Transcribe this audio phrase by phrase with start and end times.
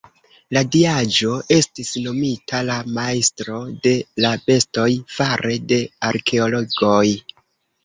[0.55, 3.93] La diaĵo estis nomita la "Majstro de
[4.27, 4.89] la Bestoj"
[5.21, 5.81] fare de
[6.11, 7.07] arkeologoj.